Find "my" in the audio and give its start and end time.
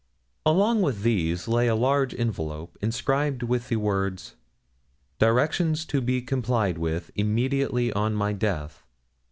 8.15-8.33